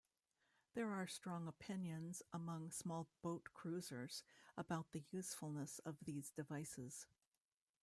There 0.73 0.89
are 0.89 1.05
strong 1.05 1.47
opinions 1.47 2.23
among 2.33 2.71
small 2.71 3.07
boat 3.21 3.49
cruisers 3.53 4.23
about 4.57 4.93
the 4.93 5.03
usefulness 5.11 5.77
of 5.85 5.99
these 6.05 6.31
devices. 6.31 7.05